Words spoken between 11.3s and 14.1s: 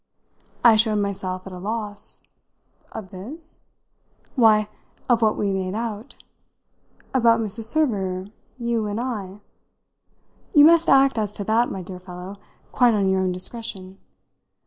to that, my dear fellow, quite on your own discretion.